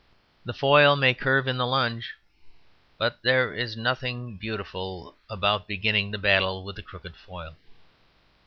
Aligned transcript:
The 0.45 0.53
foil 0.55 0.95
may 0.95 1.13
curve 1.13 1.47
in 1.47 1.57
the 1.57 1.67
lunge, 1.67 2.15
but 2.97 3.21
there 3.21 3.53
is 3.53 3.77
nothing 3.77 4.35
beautiful 4.35 5.15
about 5.29 5.67
beginning 5.67 6.09
the 6.09 6.17
battle 6.17 6.63
with 6.63 6.79
a 6.79 6.81
crooked 6.81 7.15
foil. 7.15 7.55